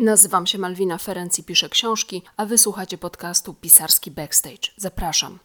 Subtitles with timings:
[0.00, 4.72] Nazywam się Malwina Ferenc i piszę książki, a wysłuchacie podcastu Pisarski Backstage.
[4.76, 5.38] Zapraszam.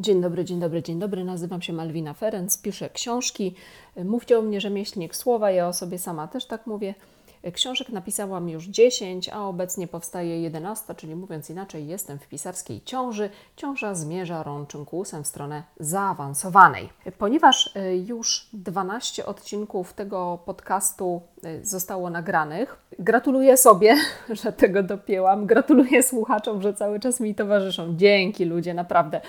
[0.00, 1.24] Dzień dobry, dzień dobry, dzień dobry.
[1.24, 3.54] Nazywam się Malwina Ferenc, piszę książki.
[4.04, 6.94] Mówcie o mnie rzemieślnik słowa, ja o sobie sama też tak mówię.
[7.52, 13.30] Książek napisałam już 10, a obecnie powstaje 11, czyli mówiąc inaczej, jestem w pisarskiej ciąży.
[13.56, 16.88] Ciąża zmierza rączynkusem w stronę zaawansowanej.
[17.18, 23.96] Ponieważ e, już 12 odcinków tego podcastu e, zostało nagranych, gratuluję sobie,
[24.42, 25.46] że tego dopięłam.
[25.46, 27.96] Gratuluję słuchaczom, że cały czas mi towarzyszą.
[27.96, 29.20] Dzięki ludzie, naprawdę.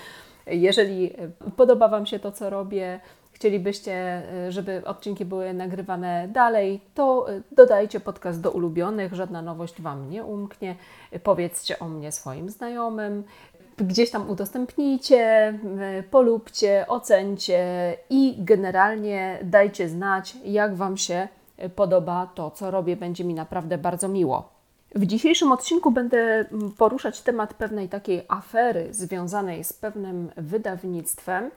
[0.46, 1.12] Jeżeli
[1.56, 3.00] podoba Wam się to, co robię,
[3.38, 9.82] chcielibyście, e, żeby odcinki były nagrywane dalej, to e, dodajcie podcast do ulubionych, żadna nowość
[9.82, 10.76] Wam nie umknie.
[11.22, 13.24] Powiedzcie o mnie swoim znajomym,
[13.76, 15.54] gdzieś tam udostępnijcie,
[16.10, 21.28] polubcie, ocencie i generalnie dajcie znać, jak Wam się
[21.74, 22.96] podoba to, co robię.
[22.96, 24.48] Będzie mi naprawdę bardzo miło.
[24.94, 26.44] W dzisiejszym odcinku będę
[26.78, 31.50] poruszać temat pewnej takiej afery związanej z pewnym wydawnictwem.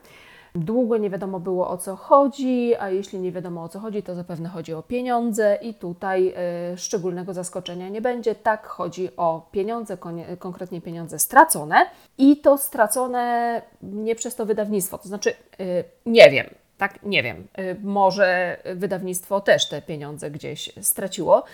[0.54, 4.14] Długo nie wiadomo było o co chodzi, a jeśli nie wiadomo o co chodzi, to
[4.14, 6.34] zapewne chodzi o pieniądze i tutaj
[6.72, 8.34] y, szczególnego zaskoczenia nie będzie.
[8.34, 9.96] Tak, chodzi o pieniądze,
[10.38, 11.86] konkretnie pieniądze stracone
[12.18, 16.46] i to stracone nie przez to wydawnictwo, to znaczy y, nie wiem,
[16.78, 21.44] tak, nie wiem, y, może wydawnictwo też te pieniądze gdzieś straciło.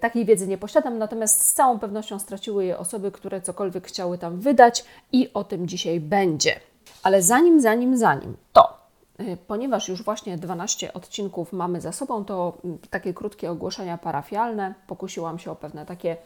[0.00, 4.40] Takiej wiedzy nie posiadam, natomiast z całą pewnością straciły je osoby, które cokolwiek chciały tam
[4.40, 6.60] wydać i o tym dzisiaj będzie.
[7.02, 8.78] Ale zanim, zanim, zanim to,
[9.20, 14.74] y, ponieważ już właśnie 12 odcinków mamy za sobą, to mm, takie krótkie ogłoszenia parafialne.
[14.86, 16.16] Pokusiłam się o pewne takie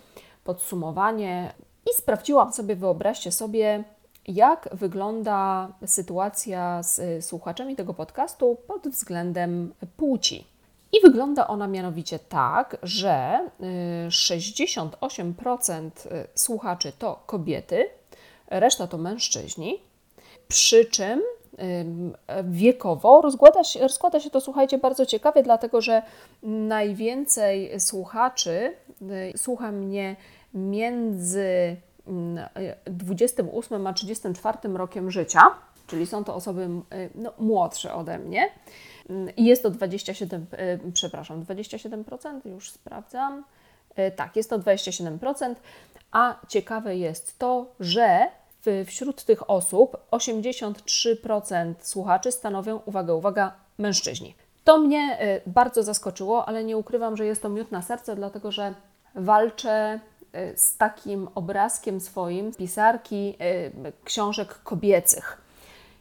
[0.44, 1.52] podsumowanie
[1.90, 3.84] i sprawdziłam sobie, wyobraźcie sobie,
[4.28, 10.46] jak wygląda sytuacja z y, słuchaczami tego podcastu pod względem płci.
[10.92, 13.48] I wygląda ona mianowicie tak, że
[14.08, 17.88] 68% y, słuchaczy to kobiety,
[18.50, 19.85] reszta to mężczyźni,
[20.48, 21.22] przy czym
[22.44, 26.02] wiekowo rozkłada się, rozkłada się to, słuchajcie, bardzo ciekawie, dlatego że
[26.42, 30.16] najwięcej słuchaczy y, słucha mnie
[30.54, 31.76] między
[32.84, 35.40] 28 mm, a 34 rokiem życia,
[35.86, 38.50] czyli są to osoby y, no, młodsze ode mnie.
[39.36, 40.46] I jest to 27,
[40.86, 43.44] y, przepraszam, 27%, już sprawdzam.
[44.16, 45.54] Tak, jest to 27%,
[46.12, 48.26] a ciekawe jest to, że
[48.86, 54.34] wśród tych osób 83% słuchaczy stanowią, uwaga, uwaga, mężczyźni.
[54.64, 58.52] To mnie y, bardzo zaskoczyło, ale nie ukrywam, że jest to miód na serce, dlatego
[58.52, 58.74] że
[59.14, 60.00] walczę
[60.34, 63.34] y, z takim obrazkiem swoim pisarki
[63.86, 65.40] y, książek kobiecych.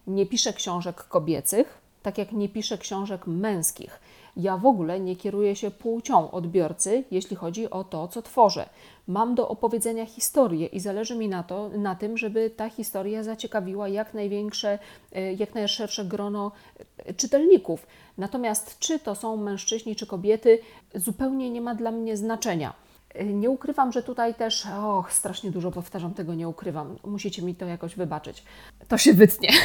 [0.08, 4.00] Nie piszę książek kobiecych, tak jak nie piszę książek męskich.
[4.38, 8.70] Ja w ogóle nie kieruję się płcią odbiorcy, jeśli chodzi o to, co tworzę.
[9.08, 13.88] Mam do opowiedzenia historię i zależy mi na, to, na tym, żeby ta historia zaciekawiła
[13.88, 14.80] jak największe,
[15.12, 16.52] e, jak najszersze grono
[16.98, 17.88] e, czytelników.
[18.18, 20.60] Natomiast czy to są mężczyźni czy kobiety,
[20.96, 22.74] zupełnie nie ma dla mnie znaczenia.
[23.14, 26.98] E, nie ukrywam, że tutaj też, och, strasznie dużo powtarzam, tego nie ukrywam.
[27.04, 28.44] Musicie mi to jakoś wybaczyć.
[28.88, 29.50] To się wytnie.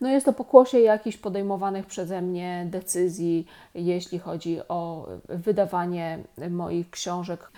[0.00, 6.18] No jest to pokłosie jakichś podejmowanych przeze mnie decyzji, jeśli chodzi o wydawanie
[6.50, 7.50] moich książek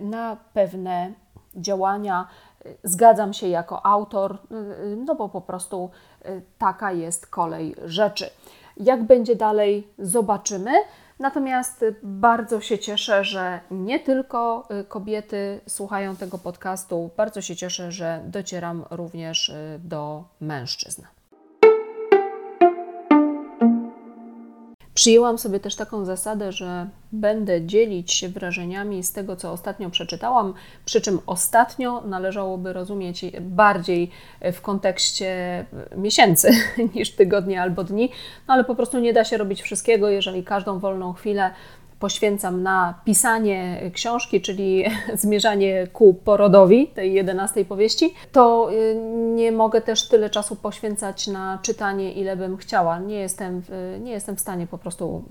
[0.00, 1.12] na pewne
[1.54, 2.28] działania.
[2.84, 4.38] Zgadzam się jako autor,
[4.96, 5.90] no bo po prostu
[6.58, 8.30] taka jest kolej rzeczy.
[8.76, 10.70] Jak będzie dalej, zobaczymy.
[11.18, 18.22] Natomiast bardzo się cieszę, że nie tylko kobiety słuchają tego podcastu, bardzo się cieszę, że
[18.26, 21.02] docieram również do mężczyzn.
[25.08, 30.54] Przyjęłam sobie też taką zasadę, że będę dzielić się wrażeniami z tego, co ostatnio przeczytałam,
[30.84, 34.10] przy czym ostatnio należałoby rozumieć bardziej
[34.52, 35.64] w kontekście
[35.96, 36.50] miesięcy
[36.94, 38.10] niż tygodni albo dni,
[38.48, 41.50] no ale po prostu nie da się robić wszystkiego, jeżeli każdą wolną chwilę
[41.98, 44.84] poświęcam na pisanie książki, czyli
[45.22, 48.94] zmierzanie ku porodowi tej jedenastej powieści, to y,
[49.34, 52.98] nie mogę też tyle czasu poświęcać na czytanie, ile bym chciała.
[52.98, 53.62] Nie jestem,
[54.00, 55.24] nie jestem w stanie po prostu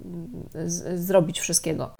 [0.65, 1.95] z, zrobić wszystkiego.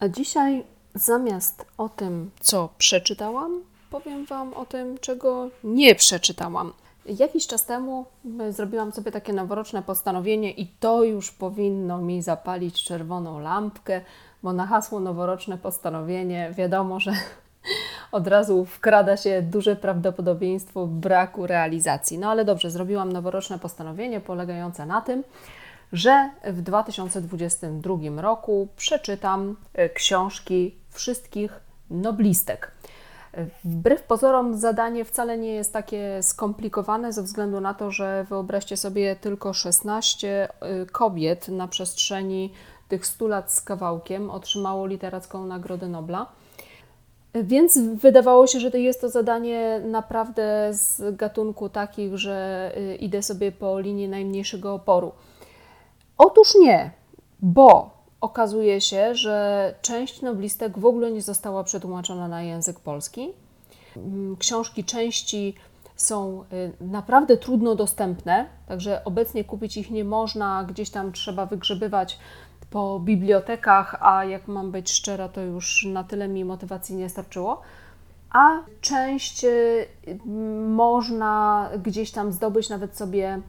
[0.00, 0.64] A dzisiaj
[0.94, 6.72] zamiast o tym, co przeczytałam, powiem Wam o tym, czego nie przeczytałam.
[7.06, 8.06] Jakiś czas temu
[8.40, 14.00] y, zrobiłam sobie takie noworoczne postanowienie i to już powinno mi zapalić czerwoną lampkę,
[14.42, 17.12] bo na hasło noworoczne postanowienie wiadomo, że
[18.12, 22.18] od razu wkrada się duże prawdopodobieństwo braku realizacji.
[22.18, 25.24] No ale dobrze, zrobiłam noworoczne postanowienie polegające na tym,
[25.92, 31.60] że w 2022 roku przeczytam y, książki wszystkich
[31.90, 32.70] noblistek.
[33.64, 39.16] Wbrew pozorom zadanie wcale nie jest takie skomplikowane ze względu na to, że wyobraźcie sobie
[39.16, 40.48] tylko 16
[40.82, 42.52] y, kobiet na przestrzeni
[42.88, 46.26] tych 100 lat z kawałkiem otrzymało literacką Nagrodę Nobla.
[47.34, 53.52] Więc wydawało się, że jest to zadanie naprawdę z gatunku takich, że y, idę sobie
[53.52, 55.12] po linii najmniejszego oporu.
[56.18, 56.90] Otóż nie,
[57.42, 63.28] bo okazuje się, że część noblistek w ogóle nie została przetłumaczona na język polski.
[63.96, 65.54] Mm, książki części
[65.96, 72.18] są y, naprawdę trudno dostępne, także obecnie kupić ich nie można, gdzieś tam trzeba wygrzebywać
[72.70, 77.60] po bibliotekach, a jak mam być szczera, to już na tyle mi motywacji nie starczyło.
[78.30, 79.86] A część y,
[80.68, 83.40] można gdzieś tam zdobyć, nawet sobie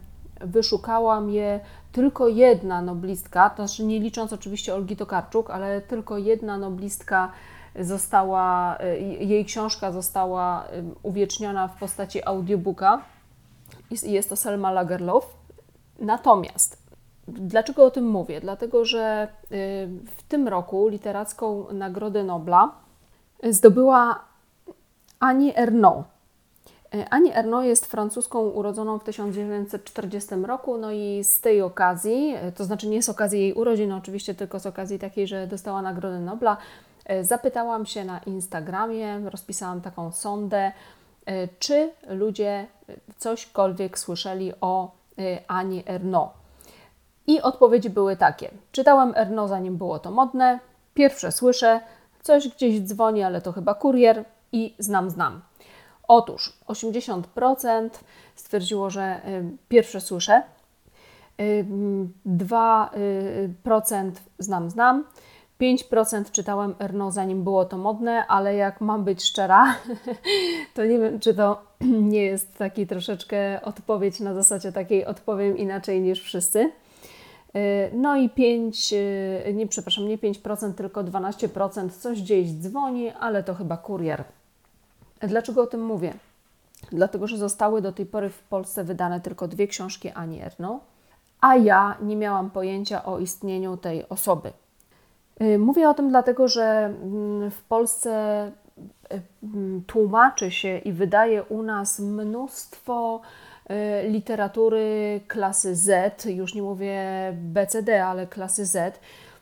[0.42, 1.60] wyszukałam je
[1.92, 7.32] tylko jedna noblistka, to znaczy nie licząc oczywiście Olgi Tokarczuk, ale tylko jedna noblistka
[7.80, 13.02] została, y, jej książka została y, uwieczniona w postaci audiobooka.
[14.02, 15.36] Jest to Selma Lagerlof.
[15.98, 16.82] Natomiast
[17.28, 18.40] Dlaczego o tym mówię?
[18.40, 19.48] Dlatego, że y,
[20.16, 22.70] w tym roku literacką Nagrodę Nobla
[23.42, 24.24] zdobyła
[25.20, 26.11] Annie Ernaux.
[26.94, 32.52] E, Annie Ernaux jest francuską urodzoną w 1940 roku, no i z tej okazji, e,
[32.52, 36.20] to znaczy nie z okazji jej urodzin, oczywiście tylko z okazji takiej, że dostała Nagrodę
[36.20, 36.56] Nobla,
[37.04, 40.72] e, zapytałam się na Instagramie, rozpisałam taką sondę,
[41.58, 42.66] czy ludzie
[43.18, 44.90] cośkolwiek słyszeli o
[45.48, 46.30] Ani Ernaux.
[47.26, 48.50] I odpowiedzi były takie.
[48.72, 50.58] Czytałem Ernaux zanim było to modne,
[50.94, 51.80] pierwsze słyszę,
[52.22, 55.40] coś gdzieś dzwoni, ale to chyba kurier i znam, znam.
[56.08, 57.88] Otóż 80%
[58.34, 60.42] stwierdziło, że y, pierwsze słyszę,
[62.26, 65.04] 2% y, znam, znam,
[65.60, 69.76] 5% czytałem Erno zanim było to modne, ale jak mam być szczera,
[70.74, 71.62] to nie wiem, czy to
[72.14, 76.70] nie jest taki troszeczkę odpowiedź na zasadzie takiej odpowiem inaczej niż wszyscy.
[77.56, 78.94] Y, no i 5,
[79.54, 84.24] nie przepraszam, nie 5%, tylko 12% coś gdzieś dzwoni, ale to chyba kurier.
[85.22, 86.14] Dlaczego o tym mówię?
[86.92, 90.80] Dlatego, że zostały do tej pory w Polsce wydane tylko dwie książki Ani Erno,
[91.40, 94.52] a ja nie miałam pojęcia o istnieniu tej osoby.
[95.42, 98.46] Y, mówię o tym dlatego, że mm, w Polsce
[99.12, 103.20] y, mm, tłumaczy się i wydaje u nas mnóstwo
[104.04, 107.02] y, literatury klasy Z, już nie mówię
[107.36, 109.00] BCD, ale klasy Z.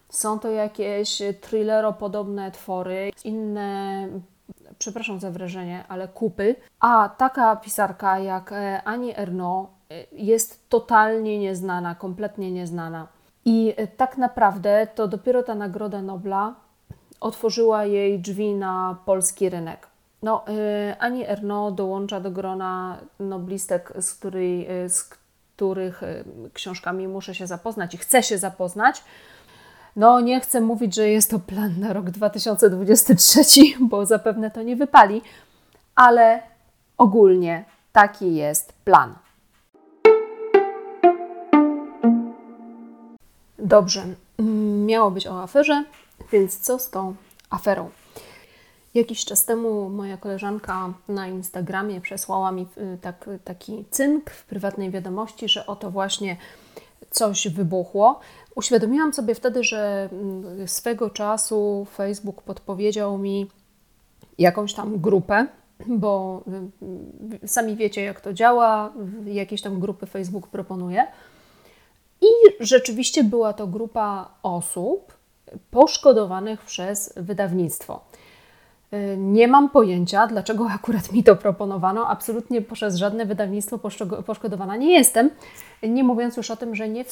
[0.09, 4.09] Są to jakieś thrilleropodobne twory, inne
[4.81, 11.39] przepraszam za wrażenie, ale kupy, a taka pisarka jak e, Ani Ernaux e, jest totalnie
[11.39, 13.07] nieznana, kompletnie nieznana.
[13.45, 16.55] I e, tak naprawdę to dopiero ta Nagroda Nobla
[17.21, 19.87] otworzyła jej drzwi na polski rynek.
[20.23, 20.45] No,
[20.99, 26.03] Ani Ernaux dołącza do grona noblistek, z, której, z których
[26.53, 29.03] książkami muszę się zapoznać i chcę się zapoznać.
[29.97, 33.41] No, nie chcę mówić, że jest to plan na rok 2023,
[33.81, 35.23] bo zapewne to nie wypali,
[35.95, 36.43] ale
[36.99, 39.15] ogólnie taki jest plan.
[43.59, 44.05] Dobrze,
[44.39, 45.85] mm, miało być o aferze,
[46.33, 47.15] więc co z tą
[47.51, 47.91] aferą?
[48.95, 54.91] Jakiś czas temu moja koleżanka na Instagramie przesłała mi y, tak, taki cynk w prywatnej
[54.91, 56.37] wiadomości, że oto właśnie
[57.11, 58.21] coś wybuchło.
[58.55, 63.47] Uświadomiłam sobie wtedy, że mm, swego czasu Facebook podpowiedział mi
[64.39, 65.47] jakąś tam grupę,
[65.87, 66.71] bo mm,
[67.47, 68.93] sami wiecie, jak to działa,
[69.25, 71.07] jakieś tam grupy Facebook proponuje.
[72.21, 72.27] I
[72.61, 75.21] rzeczywiście była to grupa osób
[75.71, 78.05] poszkodowanych przez wydawnictwo.
[79.17, 82.09] Nie mam pojęcia, dlaczego akurat mi to proponowano.
[82.09, 83.79] Absolutnie przez żadne wydawnictwo
[84.27, 85.31] poszkodowana nie jestem.
[85.83, 87.05] Nie mówiąc już o tym, że nie,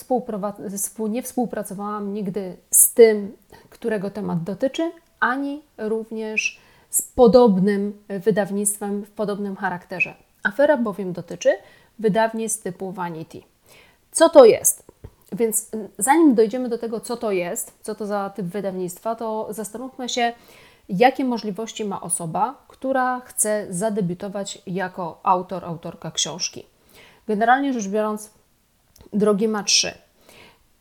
[1.08, 3.36] nie współpracowałam nigdy z tym,
[3.70, 10.14] którego temat dotyczy, ani również z podobnym wydawnictwem w podobnym charakterze.
[10.42, 11.50] Afera bowiem dotyczy
[11.98, 13.42] wydawnictw typu Vanity.
[14.12, 14.84] Co to jest?
[15.32, 20.08] Więc zanim dojdziemy do tego, co to jest, co to za typ wydawnictwa, to zastanówmy
[20.08, 20.32] się,
[20.88, 26.66] jakie możliwości ma osoba, która chce zadebiutować jako autor, autorka książki.
[27.28, 28.30] Generalnie rzecz biorąc,
[29.12, 29.92] drogi ma trzy.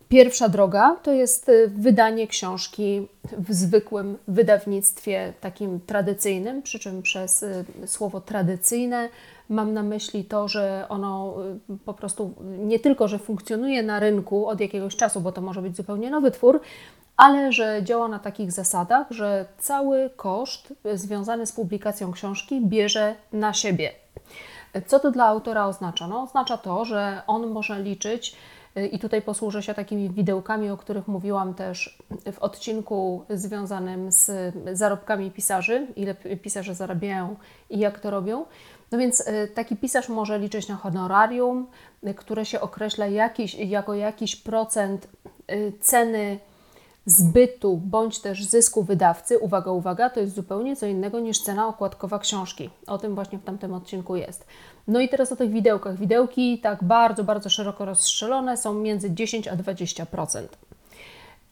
[0.10, 7.44] Pierwsza droga to jest y, wydanie książki w zwykłym wydawnictwie, takim tradycyjnym, przy czym przez
[7.44, 9.10] y, słowo tradycyjne
[9.50, 11.36] mam na myśli to, że ono
[11.70, 15.62] y, po prostu nie tylko, że funkcjonuje na rynku od jakiegoś czasu, bo to może
[15.62, 16.62] być zupełnie nowy twór,
[17.18, 23.54] ale że działa na takich zasadach, że cały koszt związany z publikacją książki bierze na
[23.54, 23.92] siebie.
[24.88, 26.08] Co to dla autora oznacza?
[26.08, 28.36] No, oznacza to, że on może liczyć
[28.92, 31.98] i tutaj posłużę się takimi widełkami, o których mówiłam też
[32.32, 37.36] w odcinku związanym z zarobkami pisarzy, ile pisarze zarabiają
[37.70, 38.46] i jak to robią.
[38.92, 41.68] No więc y, taki pisarz może liczyć na honorarium,
[42.16, 45.08] które się określa jakiś, jako jakiś procent
[45.52, 46.40] y, ceny
[47.08, 49.40] zbytu bądź też zysku wydawcy.
[49.40, 52.70] Uwaga, uwaga, to jest zupełnie co innego niż cena okładkowa książki.
[52.88, 54.46] O tym właśnie w tamtym odcinku jest.
[54.88, 55.98] No i teraz o tych widełkach.
[55.98, 60.48] Widełki tak bardzo, bardzo szeroko rozstrzelone są między 10 a 20%.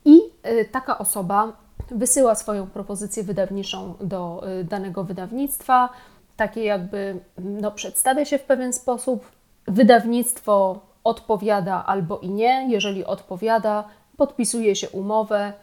[0.06, 1.54] I y, taka osoba
[1.92, 5.90] wysyła swoją propozycję wydawniczą do y, danego wydawnictwa,
[6.38, 9.26] takie jakby no, przedstawia się w pewien sposób.
[9.68, 12.68] Wydawnictwo odpowiada albo i nie.
[12.70, 13.84] Jeżeli odpowiada,
[14.18, 15.54] podpisuje się umowę.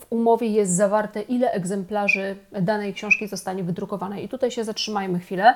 [0.00, 4.22] W umowie jest zawarte, ile egzemplarzy danej książki zostanie wydrukowane.
[4.22, 5.54] I tutaj się zatrzymajmy chwilę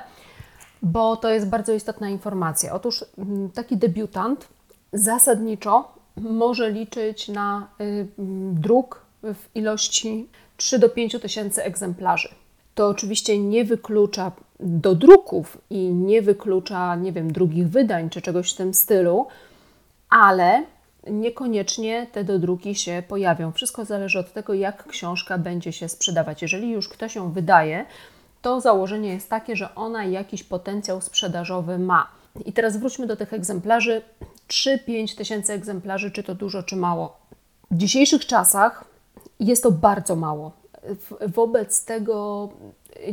[0.81, 2.73] bo to jest bardzo istotna informacja.
[2.73, 4.47] Otóż mm, taki debiutant
[4.93, 12.29] zasadniczo może liczyć na y, mm, druk w ilości 3 do 5 tysięcy egzemplarzy.
[12.75, 18.53] To oczywiście nie wyklucza do druków i nie wyklucza, nie wiem, drugich wydań czy czegoś
[18.53, 19.27] w tym stylu,
[20.09, 20.63] ale
[21.11, 23.51] niekoniecznie te dodruki się pojawią.
[23.51, 26.41] Wszystko zależy od tego, jak książka będzie się sprzedawać.
[26.41, 27.85] Jeżeli już ktoś ją wydaje,
[28.41, 32.07] to założenie jest takie, że ona jakiś potencjał sprzedażowy ma.
[32.45, 34.01] I teraz wróćmy do tych egzemplarzy.
[34.47, 37.17] 3-5 tysięcy egzemplarzy, czy to dużo, czy mało?
[37.71, 38.85] W dzisiejszych czasach
[39.39, 40.51] jest to bardzo mało.
[41.27, 42.49] Wobec tego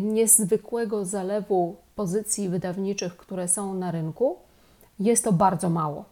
[0.01, 4.37] niezwykłego zalewu pozycji wydawniczych, które są na rynku,
[5.01, 6.05] jest to bardzo mało.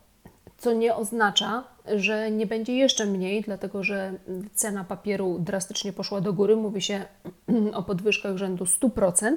[0.63, 4.13] Co nie oznacza, że nie będzie jeszcze mniej, dlatego że
[4.55, 6.57] cena papieru drastycznie poszła do góry.
[6.57, 7.05] Mówi się
[7.75, 9.37] o podwyżkach rzędu 100%,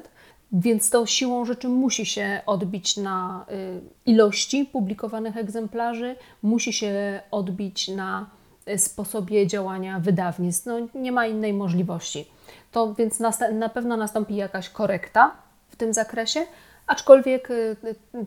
[0.52, 7.88] więc to siłą rzeczy musi się odbić na y, ilości publikowanych egzemplarzy, musi się odbić
[7.88, 8.30] na
[8.70, 10.66] y, sposobie działania wydawnictw.
[10.66, 12.28] No, nie ma innej możliwości.
[12.72, 13.20] To więc
[13.54, 15.32] na pewno nastąpi jakaś korekta
[15.70, 16.46] w tym zakresie,
[16.88, 17.76] aczkolwiek y,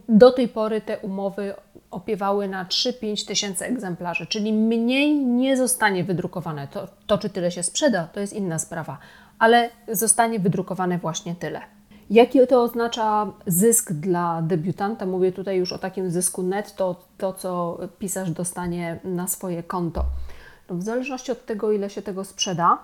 [0.08, 1.54] do tej pory te umowy
[1.90, 6.68] opiewały na 3-5 tysięcy egzemplarzy, czyli mniej nie zostanie wydrukowane.
[6.68, 8.98] To, to, czy tyle się sprzeda, to jest inna sprawa,
[9.38, 11.60] ale zostanie wydrukowane właśnie tyle.
[12.10, 15.06] Jaki to oznacza zysk dla debiutanta?
[15.06, 20.04] Mówię tutaj już o takim zysku netto, to co pisarz dostanie na swoje konto.
[20.70, 22.78] No w zależności od tego, ile się tego sprzeda,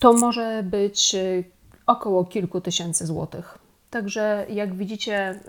[0.00, 1.44] to może być y,
[1.86, 3.65] około kilku tysięcy złotych.
[3.96, 5.40] Także jak widzicie,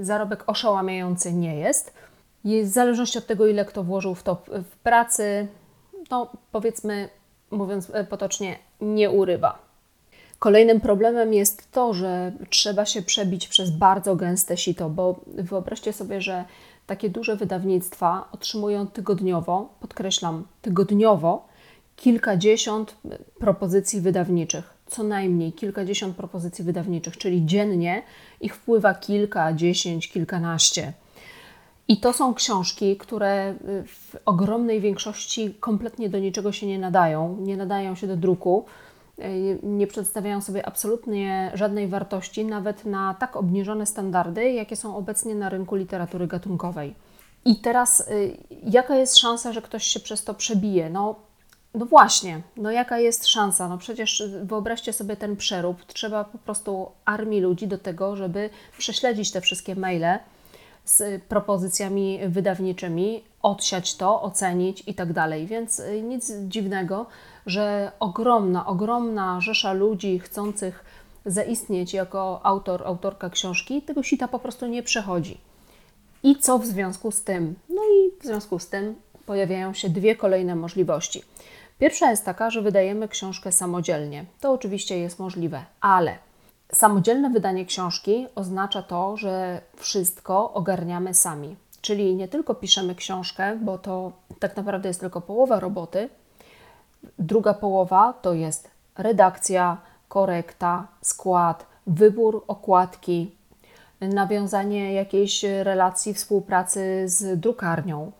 [0.00, 1.94] y, zarobek oszałamiający nie jest.
[2.44, 5.46] Jest w zależności od tego, ile kto włożył w to w pracy,
[6.10, 7.08] no powiedzmy,
[7.50, 9.58] mówiąc e, potocznie, nie urywa.
[10.38, 16.20] Kolejnym problemem jest to, że trzeba się przebić przez bardzo gęste sito, bo wyobraźcie sobie,
[16.20, 16.44] że
[16.86, 21.48] takie duże wydawnictwa otrzymują tygodniowo, podkreślam, tygodniowo
[21.96, 22.96] kilkadziesiąt
[23.38, 28.02] propozycji wydawniczych co najmniej kilkadziesiąt propozycji wydawniczych, czyli dziennie
[28.40, 30.92] ich wpływa kilka, dziesięć, kilkanaście.
[31.88, 37.36] I to są książki, które y, w ogromnej większości kompletnie do niczego się nie nadają,
[37.40, 38.64] nie nadają się do druku,
[39.18, 45.34] y, nie przedstawiają sobie absolutnie żadnej wartości, nawet na tak obniżone standardy, jakie są obecnie
[45.34, 46.94] na rynku literatury gatunkowej.
[47.44, 50.90] I teraz, y, jaka jest szansa, że ktoś się przez to przebije?
[50.90, 51.27] No,
[51.74, 53.68] no właśnie, no jaka jest szansa?
[53.68, 55.84] No przecież wyobraźcie sobie ten przerób.
[55.84, 60.18] Trzeba po prostu armii ludzi do tego, żeby prześledzić te wszystkie maile
[60.84, 65.46] z propozycjami wydawniczymi, odsiać to, ocenić i tak dalej.
[65.46, 67.06] Więc y, nic dziwnego,
[67.46, 70.84] że ogromna, ogromna rzesza ludzi chcących
[71.26, 75.40] zaistnieć jako autor, autorka książki, tego sita po prostu nie przechodzi.
[76.22, 77.54] I co w związku z tym?
[77.68, 78.94] No i w związku z tym
[79.26, 81.22] pojawiają się dwie kolejne możliwości.
[81.78, 84.24] Pierwsza jest taka, że wydajemy książkę samodzielnie.
[84.40, 86.18] To oczywiście jest możliwe, ale
[86.72, 91.56] samodzielne wydanie książki oznacza to, że wszystko ogarniamy sami.
[91.80, 96.08] Czyli nie tylko piszemy książkę, bo to tak naprawdę jest tylko połowa roboty.
[97.18, 99.76] Druga połowa to jest redakcja,
[100.08, 103.34] korekta, skład, wybór okładki,
[104.00, 108.12] nawiązanie jakiejś relacji, współpracy z drukarnią,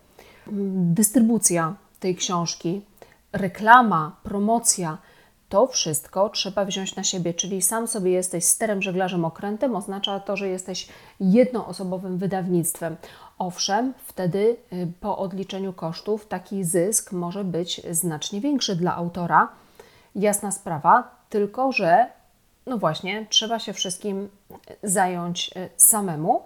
[0.71, 2.81] dystrybucja tej książki,
[3.33, 4.97] reklama, promocja.
[5.49, 10.37] To wszystko trzeba wziąć na siebie, czyli sam sobie jesteś sterem, żeglarzem, okrętem, oznacza to,
[10.37, 12.95] że jesteś jednoosobowym wydawnictwem.
[13.39, 19.47] Owszem, wtedy y, po odliczeniu kosztów taki zysk może być znacznie większy dla autora.
[20.15, 22.07] Jasna sprawa, tylko że
[22.65, 24.29] no właśnie, trzeba się wszystkim
[24.83, 26.43] zająć y, samemu.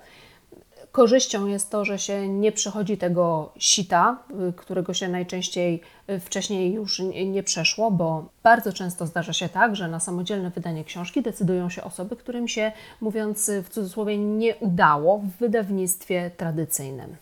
[0.94, 4.18] Korzyścią jest to, że się nie przechodzi tego sita,
[4.50, 9.76] y, którego się najczęściej y, wcześniej już nie przeszło, bo bardzo często zdarza się tak,
[9.76, 12.72] że na samodzielne wydanie książki decydują się osoby, którym się,
[13.02, 17.16] mówiąc w cudzysłowie, nie udało w wydawnictwie tradycyjnym.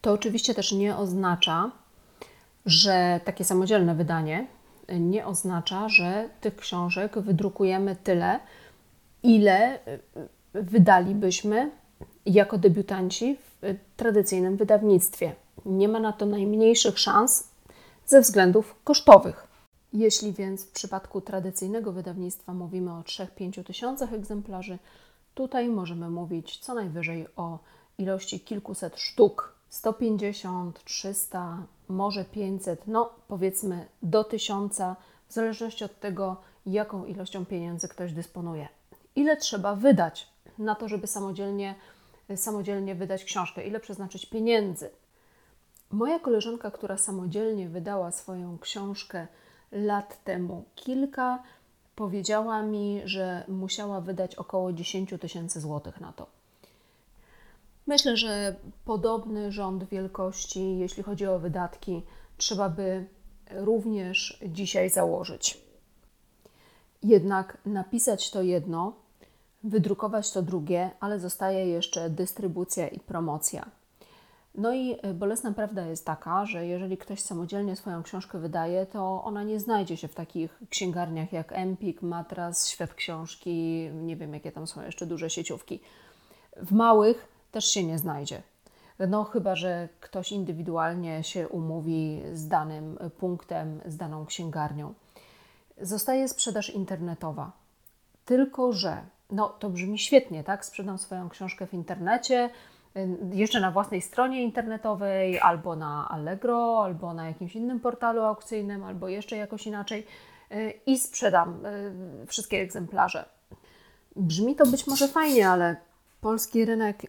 [0.00, 1.70] To oczywiście też nie oznacza,
[2.66, 4.46] że takie samodzielne wydanie
[4.88, 8.40] nie oznacza, że tych książek wydrukujemy tyle,
[9.22, 9.78] ile
[10.54, 11.70] wydalibyśmy
[12.26, 15.34] jako debiutanci w y, tradycyjnym wydawnictwie.
[15.66, 17.48] Nie ma na to najmniejszych szans
[18.06, 19.46] ze względów kosztowych.
[19.92, 24.78] Jeśli więc w przypadku tradycyjnego wydawnictwa mówimy o 3-5 tysiącach egzemplarzy,
[25.34, 27.58] tutaj możemy mówić co najwyżej o
[27.98, 34.78] ilości kilkuset sztuk 150, 300, może 500, no powiedzmy do 1000,
[35.28, 38.68] w zależności od tego, jaką ilością pieniędzy ktoś dysponuje.
[39.16, 40.28] Ile trzeba wydać
[40.58, 41.74] na to, żeby samodzielnie
[42.36, 44.90] samodzielnie wydać książkę, ile przeznaczyć pieniędzy.
[45.90, 49.26] Moja koleżanka, która samodzielnie wydała swoją książkę
[49.72, 51.42] lat temu kilka,
[51.96, 56.26] powiedziała mi, że musiała wydać około 10 tysięcy złotych na to.
[57.86, 58.54] Myślę, że
[58.84, 62.02] podobny rząd wielkości, jeśli chodzi o wydatki,
[62.36, 63.06] trzeba by
[63.50, 65.60] również dzisiaj założyć.
[67.02, 68.92] Jednak napisać to jedno,
[69.64, 73.70] wydrukować to drugie, ale zostaje jeszcze dystrybucja i promocja.
[74.54, 79.24] No i e, bolesna prawda jest taka, że jeżeli ktoś samodzielnie swoją książkę wydaje, to
[79.24, 84.52] ona nie znajdzie się w takich księgarniach jak Empik, Matras, Świat Książki, nie wiem jakie
[84.52, 85.80] tam są jeszcze duże sieciówki.
[86.56, 88.42] W małych też się nie znajdzie.
[89.08, 94.94] No chyba, że ktoś indywidualnie się umówi z danym punktem, z daną księgarnią.
[95.80, 97.52] Zostaje sprzedaż internetowa.
[98.24, 100.64] Tylko, że no to brzmi świetnie, tak?
[100.64, 102.50] Sprzedam swoją książkę w internecie,
[102.96, 108.84] y, jeszcze na własnej stronie internetowej, albo na Allegro, albo na jakimś innym portalu aukcyjnym,
[108.84, 110.06] albo jeszcze jakoś inaczej
[110.52, 113.24] y, i sprzedam y, wszystkie egzemplarze.
[114.16, 115.76] Brzmi to być może fajnie, ale
[116.20, 117.02] polski rynek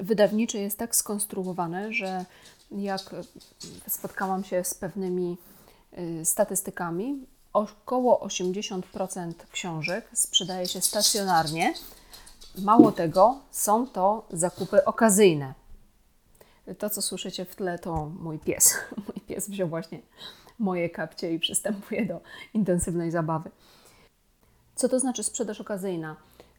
[0.00, 2.24] wydawniczy jest tak skonstruowany, że
[2.70, 3.00] jak
[3.88, 5.36] spotkałam się z pewnymi
[6.24, 11.74] statystykami, około 80% książek sprzedaje się stacjonarnie.
[12.58, 15.54] Mało tego, są to zakupy okazyjne.
[16.78, 18.74] To, co słyszycie w tle, to mój pies.
[19.06, 20.00] Mój pies wziął właśnie
[20.58, 22.20] moje kapcie i przystępuje do
[22.54, 23.50] intensywnej zabawy.
[24.74, 26.16] Co to znaczy sprzedaż okazyjna?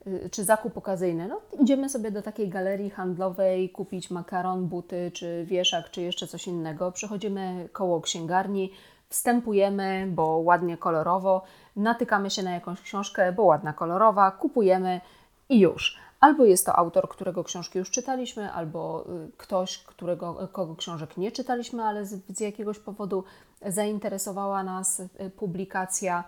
[0.07, 1.27] Y, czy zakup okazyjny?
[1.27, 6.47] No, idziemy sobie do takiej galerii handlowej kupić makaron, buty, czy wieszak, czy jeszcze coś
[6.47, 6.91] innego.
[6.91, 8.71] Przechodzimy koło księgarni,
[9.09, 11.41] wstępujemy, bo ładnie kolorowo,
[11.75, 15.01] natykamy się na jakąś książkę, bo ładna kolorowa, kupujemy
[15.49, 15.97] i już.
[16.19, 21.31] Albo jest to autor, którego książki już czytaliśmy, albo y, ktoś, którego, kogo książek nie
[21.31, 23.23] czytaliśmy, ale z, z jakiegoś powodu
[23.65, 26.23] zainteresowała nas y, publikacja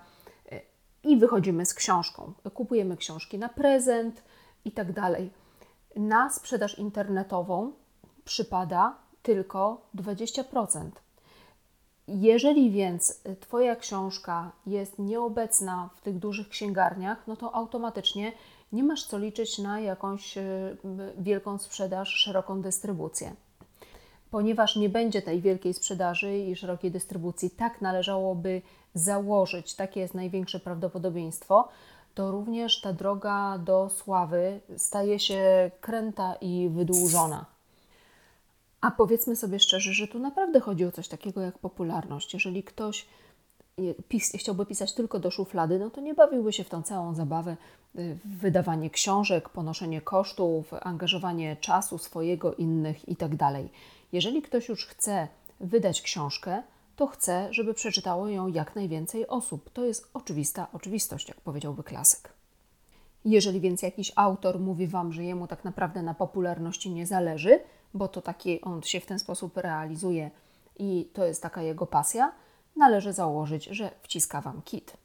[0.52, 0.62] y,
[1.04, 2.34] i wychodzimy z książką.
[2.54, 4.24] Kupujemy książki na prezent
[4.66, 5.32] i tak dalej.
[5.96, 7.72] Na sprzedaż internetową
[8.26, 10.90] przypada tylko 20%.
[12.14, 18.32] Jeżeli więc Twoja książka jest nieobecna w tych dużych księgarniach, no to automatycznie
[18.72, 20.78] nie masz co liczyć na jakąś y,
[21.18, 23.36] wielką sprzedaż, szeroką dystrybucję.
[24.32, 28.62] Ponieważ nie będzie tej wielkiej sprzedaży i szerokiej dystrybucji, tak należałoby
[28.94, 31.68] założyć, takie jest największe prawdopodobieństwo,
[32.14, 37.59] to również ta droga do sławy staje się kręta i wydłużona.
[38.82, 42.34] A powiedzmy sobie szczerze, że tu naprawdę chodzi o coś takiego jak popularność.
[42.34, 43.06] Jeżeli ktoś
[44.08, 47.58] pis chciałby pisać tylko do szuflady, no to nie bawiłby się w tą całą zabawę,
[47.96, 53.38] y, wydawanie książek, ponoszenie kosztów, angażowanie czasu swojego, innych itd.
[53.38, 53.56] Tak
[54.12, 55.28] Jeżeli ktoś już chce
[55.60, 56.64] wydać książkę,
[56.96, 59.70] to chce, żeby przeczytało ją jak najwięcej osób.
[59.70, 62.34] To jest oczywista oczywistość, jak powiedziałby klasyk.
[63.26, 67.60] Jeżeli więc jakiś autor mówi Wam, że jemu tak naprawdę na popularności nie zależy,
[67.94, 70.32] bo to taki on się w ten sposób realizuje
[70.80, 72.32] i to jest taka jego pasja,
[72.76, 74.98] należy założyć, że wciska Wam kit.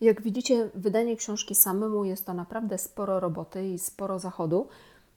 [0.00, 4.68] Jak widzicie, wydanie książki samemu jest to naprawdę sporo roboty i sporo zachodu.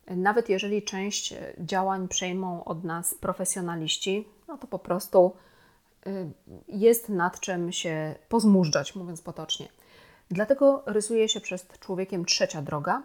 [0.07, 5.31] Nawet jeżeli część działań przejmą od nas profesjonaliści, no to po prostu
[6.07, 6.31] y,
[6.67, 9.67] jest nad czym się pozmużdżać, mówiąc potocznie.
[10.31, 13.03] Dlatego rysuje się przed człowiekiem trzecia droga.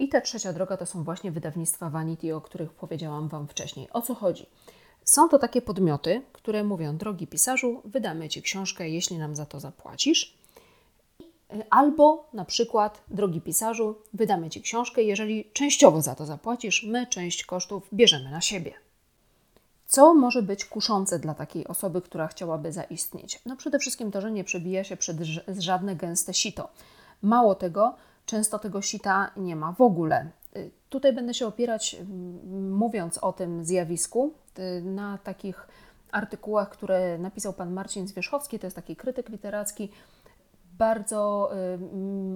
[0.00, 3.88] I ta trzecia droga to są właśnie wydawnictwa Vanity, o których powiedziałam Wam wcześniej.
[3.92, 4.46] O co chodzi?
[5.04, 9.60] Są to takie podmioty, które mówią: Drogi pisarzu, wydamy Ci książkę, jeśli nam za to
[9.60, 10.38] zapłacisz.
[11.70, 17.44] Albo na przykład, drogi pisarzu, wydamy Ci książkę, jeżeli częściowo za to zapłacisz, my część
[17.44, 18.74] kosztów bierzemy na siebie.
[19.86, 23.40] Co może być kuszące dla takiej osoby, która chciałaby zaistnieć?
[23.46, 25.16] No przede wszystkim to, że nie przebija się przez
[25.58, 26.68] żadne gęste sito.
[27.22, 27.96] Mało tego,
[28.30, 30.30] często tego sita nie ma w ogóle.
[30.56, 31.96] Y, tutaj będę się opierać,
[32.70, 35.68] mówiąc o tym zjawisku, y, na takich
[36.12, 39.92] artykułach, które napisał pan Marcin Zwierzchowski, to jest taki krytyk literacki.
[40.78, 41.50] Bardzo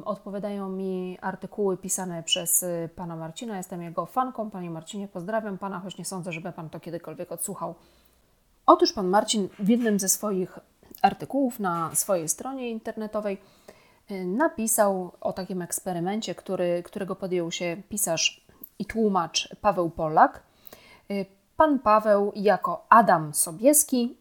[0.00, 2.64] y, odpowiadają mi artykuły pisane przez
[2.96, 3.56] pana Marcina.
[3.56, 4.50] Jestem jego fanką.
[4.50, 7.74] Panie Marcinie, pozdrawiam pana, choć nie sądzę, żeby pan to kiedykolwiek odsłuchał.
[8.66, 10.58] Otóż pan Marcin w jednym ze swoich
[11.02, 13.38] artykułów na swojej stronie internetowej
[14.10, 18.46] napisał o takim eksperymencie, który, którego podjął się pisarz
[18.78, 20.42] i tłumacz Paweł Polak.
[21.10, 24.16] Y, pan Paweł jako Adam Sobieski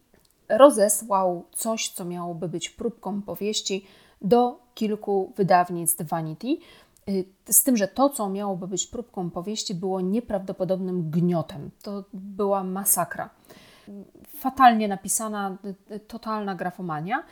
[0.48, 3.86] rozesłał coś, co miałoby być próbką powieści
[4.22, 6.56] do kilku wydawnictw Vanity.
[7.08, 11.70] Y, z tym, że to, co miałoby być próbką powieści, było nieprawdopodobnym gniotem.
[11.82, 13.30] To była masakra.
[14.28, 15.56] Fatalnie napisana,
[16.06, 17.24] totalna grafomania.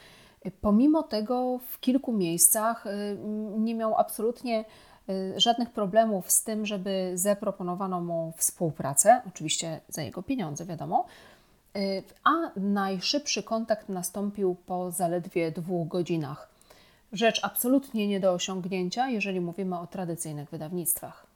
[0.61, 3.19] Pomimo tego w kilku miejscach y,
[3.59, 4.65] nie miał absolutnie
[5.09, 11.07] y, żadnych problemów z tym, żeby zaproponowano mu współpracę, oczywiście za jego pieniądze, wiadomo.
[11.77, 16.49] Y, a najszybszy kontakt nastąpił po zaledwie dwóch godzinach.
[17.13, 21.27] Rzecz absolutnie nie do osiągnięcia, jeżeli mówimy o tradycyjnych wydawnictwach.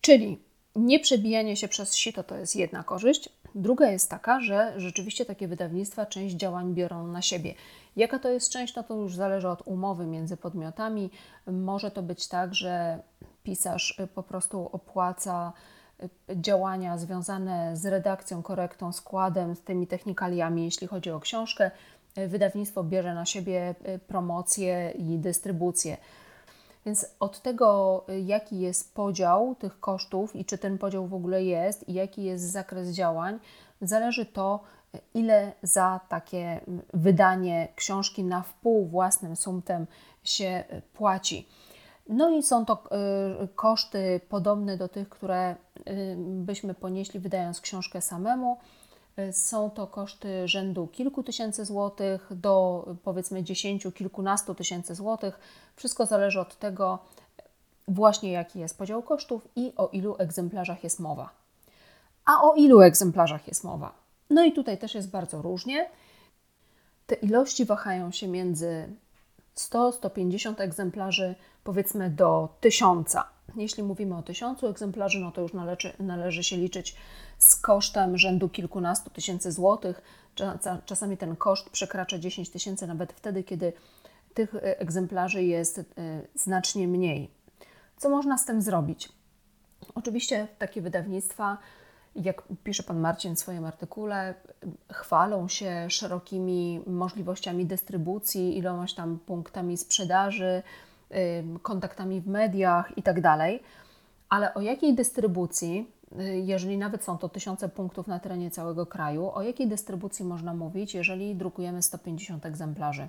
[0.00, 0.38] Czyli
[0.76, 3.28] nieprzebijanie się przez sito to jest jedna korzyść.
[3.58, 7.54] Druga jest taka, że rzeczywiście takie wydawnictwa część działań biorą na siebie.
[7.96, 11.10] Jaka to jest część, no to już zależy od umowy między podmiotami.
[11.46, 13.02] Może to być tak, że
[13.42, 15.52] pisarz po prostu opłaca
[16.02, 21.70] y, działania związane z redakcją, korektą, składem, z tymi technikaliami, jeśli chodzi o książkę.
[22.28, 25.96] Wydawnictwo bierze na siebie y, promocję i dystrybucję.
[26.88, 31.44] Więc od tego, y, jaki jest podział tych kosztów i czy ten podział w ogóle
[31.44, 33.38] jest i jaki jest zakres działań,
[33.80, 34.60] zależy to,
[35.14, 36.60] ile za takie
[36.94, 39.86] wydanie książki na wpół własnym sumtem
[40.24, 41.48] się płaci.
[42.08, 42.82] No i są to
[43.44, 45.56] y, koszty podobne do tych, które
[45.88, 48.58] y, byśmy ponieśli wydając książkę samemu.
[49.32, 55.40] Są to koszty rzędu kilku tysięcy złotych do powiedzmy dziesięciu, kilkunastu tysięcy złotych.
[55.76, 56.98] Wszystko zależy od tego
[57.88, 61.30] właśnie jaki jest podział kosztów i o ilu egzemplarzach jest mowa.
[62.24, 63.92] A o ilu egzemplarzach jest mowa?
[64.30, 65.90] No i tutaj też jest bardzo różnie.
[67.06, 68.88] Te ilości wahają się między
[69.58, 73.16] 100-150 egzemplarzy, powiedzmy do 1000.
[73.56, 76.96] Jeśli mówimy o 1000 egzemplarzy, no to już należy, należy się liczyć
[77.38, 80.02] z kosztem rzędu kilkunastu tysięcy złotych.
[80.86, 83.72] Czasami ten koszt przekracza 10 tysięcy, nawet wtedy, kiedy
[84.34, 85.82] tych e, egzemplarzy jest e,
[86.34, 87.30] znacznie mniej.
[87.96, 89.08] Co można z tym zrobić?
[89.94, 91.58] Oczywiście takie wydawnictwa
[92.24, 94.34] jak pisze pan Marcin w swoim artykule,
[94.92, 100.62] chwalą się szerokimi możliwościami dystrybucji, ilość tam punktami sprzedaży,
[101.62, 103.22] kontaktami w mediach itd.
[103.22, 103.50] Tak
[104.28, 109.30] Ale o jakiej dystrybucji, y, jeżeli nawet są to tysiące punktów na terenie całego kraju,
[109.30, 113.08] o jakiej dystrybucji można mówić, jeżeli drukujemy 150 egzemplarzy?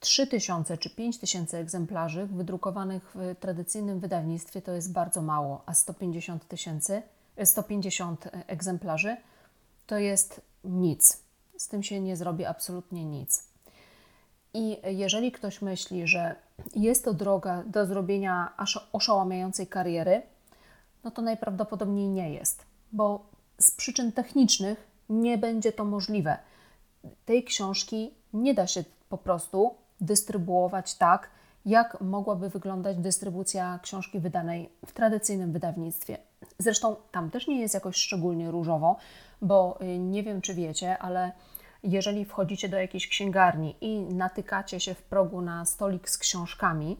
[0.00, 7.02] 3000 czy 5000 egzemplarzy wydrukowanych w tradycyjnym wydawnictwie to jest bardzo mało, a 150 tysięcy
[7.44, 9.16] 150 egzemplarzy,
[9.86, 11.22] to jest nic.
[11.56, 13.48] Z tym się nie zrobi absolutnie nic.
[14.54, 16.34] I jeżeli ktoś myśli, że
[16.74, 20.22] jest to droga do zrobienia aż oszałamiającej kariery,
[21.04, 23.26] no to najprawdopodobniej nie jest, bo
[23.60, 26.38] z przyczyn technicznych nie będzie to możliwe.
[27.24, 31.30] Tej książki nie da się po prostu dystrybuować tak,
[31.66, 36.18] jak mogłaby wyglądać dystrybucja książki wydanej w tradycyjnym wydawnictwie.
[36.58, 38.96] Zresztą tam też nie jest jakoś szczególnie różowo,
[39.42, 41.32] bo y, nie wiem, czy wiecie, ale
[41.82, 46.96] jeżeli wchodzicie do jakiejś księgarni i natykacie się w progu na stolik z książkami,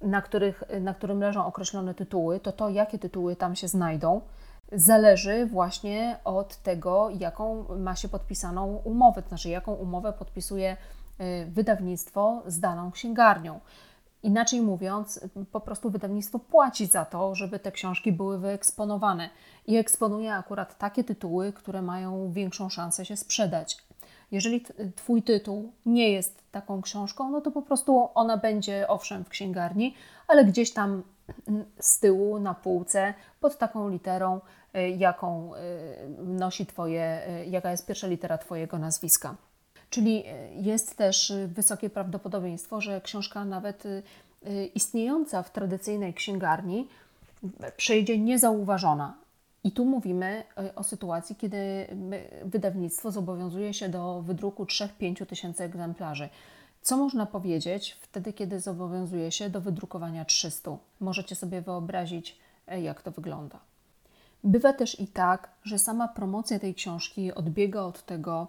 [0.00, 4.20] na, których, na którym leżą określone tytuły, to to, jakie tytuły tam się znajdą,
[4.72, 10.76] zależy właśnie od tego, jaką ma się podpisaną umowę, to znaczy jaką umowę podpisuje
[11.46, 13.60] wydawnictwo z daną księgarnią.
[14.22, 15.20] Inaczej mówiąc,
[15.52, 19.30] po prostu wydawnictwo płaci za to, żeby te książki były wyeksponowane
[19.66, 23.76] i eksponuje akurat takie tytuły, które mają większą szansę się sprzedać.
[24.30, 24.64] Jeżeli
[24.96, 29.94] Twój tytuł nie jest taką książką, no to po prostu ona będzie owszem w księgarni,
[30.28, 31.02] ale gdzieś tam
[31.78, 34.40] z tyłu na półce pod taką literą,
[34.76, 35.58] y, jaką y,
[36.18, 39.36] nosi Twoje, y, jaka jest pierwsza litera Twojego nazwiska.
[39.92, 40.24] Czyli
[40.56, 43.84] jest też wysokie prawdopodobieństwo, że książka nawet
[44.74, 46.88] istniejąca w tradycyjnej księgarni
[47.76, 49.14] przejdzie niezauważona.
[49.64, 50.44] I tu mówimy
[50.76, 51.86] o sytuacji, kiedy
[52.44, 56.28] wydawnictwo zobowiązuje się do wydruku 3-5 tysięcy egzemplarzy.
[56.82, 60.76] Co można powiedzieć wtedy, kiedy zobowiązuje się do wydrukowania 300?
[61.00, 63.58] Możecie sobie wyobrazić, e, jak to wygląda.
[64.44, 68.46] Bywa też i tak, że sama promocja tej książki odbiega od tego,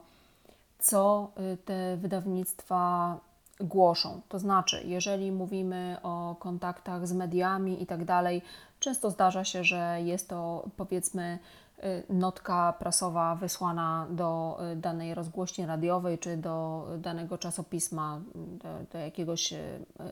[0.83, 3.17] co e, te wydawnictwa
[3.59, 4.21] głoszą.
[4.29, 8.41] To znaczy, jeżeli mówimy o kontaktach z mediami i tak dalej,
[8.79, 11.39] często zdarza się, że jest to powiedzmy
[11.83, 18.97] Y, notka prasowa wysłana do y, danej rozgłośni radiowej czy do danego czasopisma, do, do
[18.97, 19.57] jakiegoś y,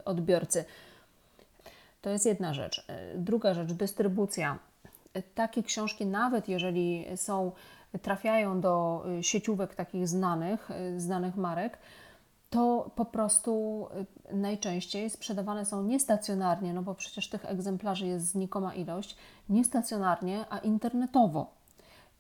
[0.05, 0.65] odbiorcy.
[2.01, 2.85] To jest jedna rzecz.
[3.15, 4.59] Druga rzecz, dystrybucja.
[5.35, 7.51] Takie książki, nawet jeżeli są,
[8.01, 11.77] trafiają do sieciówek takich znanych, znanych marek,
[12.49, 13.87] to po prostu
[14.33, 19.15] najczęściej sprzedawane są niestacjonarnie, no bo przecież tych egzemplarzy jest znikoma ilość,
[19.49, 21.61] niestacjonarnie, a internetowo.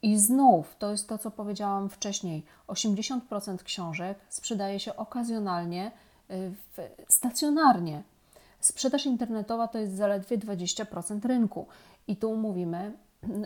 [0.01, 5.91] I znów, to jest to, co powiedziałam wcześniej, 80% książek sprzedaje się okazjonalnie,
[6.31, 6.51] y,
[7.09, 8.03] stacjonarnie.
[8.59, 11.67] Sprzedaż internetowa to jest zaledwie 20% rynku.
[12.07, 12.93] I tu mówimy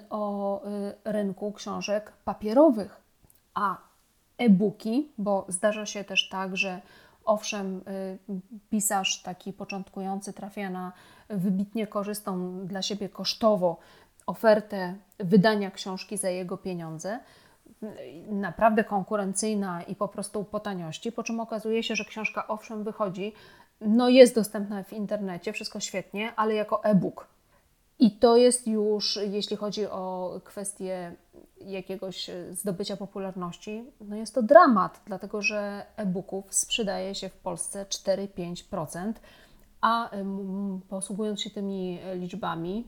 [0.10, 3.02] o y, rynku książek papierowych,
[3.54, 3.78] a
[4.38, 6.82] e-booki, bo zdarza się też tak, że
[7.26, 8.18] owszem, y,
[8.70, 10.92] pisarz taki początkujący trafia na
[11.30, 13.78] wybitnie korzystną dla siebie kosztowo
[14.26, 17.20] ofertę wydania książki za jego pieniądze,
[18.30, 23.34] naprawdę konkurencyjna i po prostu po taniości, po czym okazuje się, że książka owszem wychodzi,
[23.82, 27.28] no jest dostępna w internecie, wszystko świetnie, ale jako e-book.
[28.00, 31.16] I to jest już, jeśli chodzi o kwestię
[31.62, 39.14] jakiegoś zdobycia popularności, no jest to dramat, dlatego że e-booków sprzedaje się w Polsce 4-5%
[39.82, 40.10] a
[40.90, 42.88] posługując się tymi liczbami,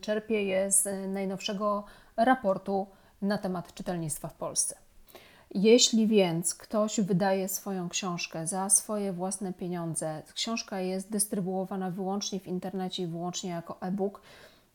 [0.00, 1.84] czerpię je z najnowszego
[2.16, 2.86] raportu
[3.22, 4.83] na temat czytelnictwa w Polsce.
[5.54, 12.46] Jeśli więc ktoś wydaje swoją książkę za swoje własne pieniądze, książka jest dystrybuowana wyłącznie w
[12.46, 14.20] internecie i wyłącznie jako e-book,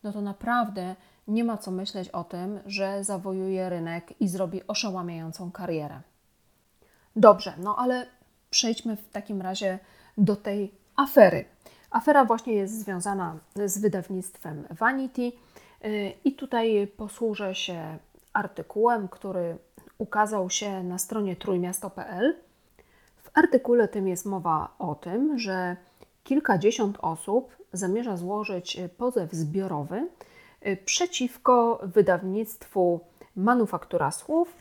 [0.04, 0.96] no to naprawdę
[1.28, 6.02] nie ma co myśleć o tym, że zawojuje rynek i zrobi oszałamiającą karierę.
[7.16, 8.06] Dobrze, no ale
[8.50, 9.80] przejdźmy w takim razie
[10.18, 11.46] do tej afery.
[11.92, 15.22] Afera właśnie jest związana z wydawnictwem Vanity
[15.86, 17.98] y, i tutaj posłużę się
[18.34, 19.58] artykułem, który
[20.00, 22.36] ukazał się na stronie trójmiasto.pl.
[23.18, 25.76] W artykule tym jest mowa o tym, że
[26.24, 30.08] kilkadziesiąt osób zamierza złożyć pozew zbiorowy
[30.68, 33.00] y, przeciwko wydawnictwu
[33.36, 34.54] Manufaktura Słów,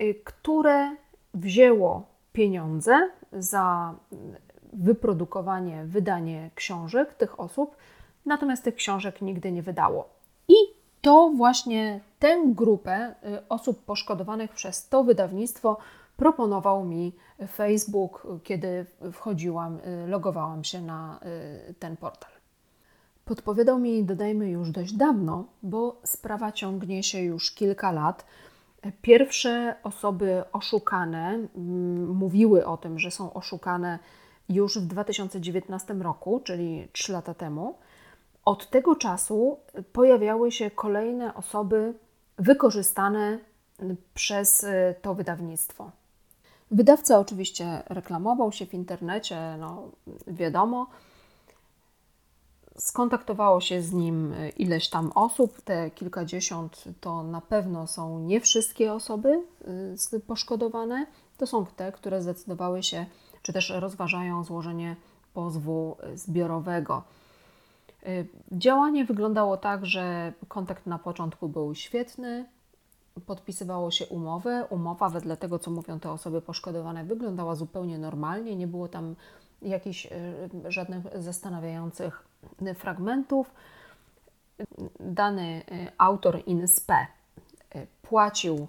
[0.00, 0.96] y, które
[1.34, 3.94] wzięło pieniądze za
[4.72, 7.76] wyprodukowanie, wydanie książek tych osób,
[8.26, 10.08] natomiast tych książek nigdy nie wydało.
[10.48, 10.54] I
[11.06, 15.78] to właśnie tę grupę y, osób poszkodowanych przez to wydawnictwo
[16.16, 17.12] proponował mi
[17.52, 21.20] Facebook, kiedy wchodziłam, y, logowałam się na
[21.70, 22.30] y, ten portal.
[23.24, 28.26] Podpowiadał mi, dodajmy, już dość dawno, bo sprawa ciągnie się już kilka lat.
[29.02, 33.98] Pierwsze osoby oszukane mm, mówiły o tym, że są oszukane
[34.48, 37.74] już w 2019 roku, czyli 3 lata temu.
[38.46, 39.58] Od tego czasu
[39.92, 41.94] pojawiały się kolejne osoby
[42.38, 43.38] wykorzystane
[44.14, 45.90] przez y, to wydawnictwo.
[46.70, 49.90] Wydawca oczywiście reklamował się w internecie, no
[50.26, 50.86] wiadomo.
[52.76, 58.92] Skontaktowało się z nim ileś tam osób, te kilkadziesiąt to na pewno są nie wszystkie
[58.92, 59.42] osoby
[60.12, 61.06] y, poszkodowane,
[61.36, 63.06] to są te, które zdecydowały się
[63.42, 64.96] czy też rozważają złożenie
[65.34, 67.02] pozwu zbiorowego.
[68.08, 72.46] Y, działanie wyglądało tak, że kontakt na początku był świetny,
[73.26, 74.66] podpisywało się umowę.
[74.70, 79.16] Umowa, wedle tego, co mówią te osoby poszkodowane, wyglądała zupełnie normalnie, nie było tam
[79.62, 80.12] jakichś y,
[80.72, 82.28] żadnych zastanawiających
[82.74, 83.50] fragmentów.
[85.00, 87.06] Dany y, autor in spe
[88.02, 88.66] płacił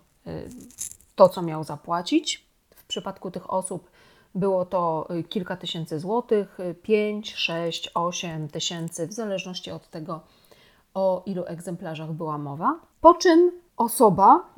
[1.16, 2.48] to, co miał zapłacić.
[2.76, 3.90] W przypadku tych osób
[4.38, 10.20] Było to kilka tysięcy złotych, 5, 6, 8 tysięcy, w zależności od tego,
[10.94, 12.80] o ilu egzemplarzach była mowa.
[13.02, 14.54] Po czym osoba